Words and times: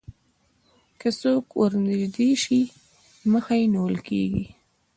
که 0.99 1.09
څوک 1.21 1.45
ورنژدې 1.61 2.29
شي 2.43 2.61
مخه 3.31 3.53
یې 3.59 3.65
نیول 3.73 3.97
کېږي 4.07 4.45